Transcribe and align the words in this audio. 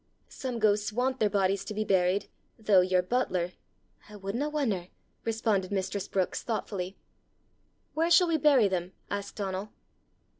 Some 0.29 0.57
ghosts 0.57 0.91
want 0.91 1.19
their 1.19 1.29
bodies 1.29 1.63
to 1.65 1.75
be 1.75 1.83
buried, 1.83 2.27
though 2.57 2.81
your 2.81 3.03
butler" 3.03 3.51
"I 4.09 4.15
wouldna 4.15 4.49
wonder!" 4.49 4.87
responded 5.25 5.71
mistress 5.71 6.07
Brookes, 6.07 6.41
thoughtfully. 6.41 6.97
"Where 7.93 8.09
shall 8.09 8.27
we 8.27 8.37
bury 8.37 8.67
them?" 8.67 8.93
asked 9.11 9.35
Donal. 9.35 9.73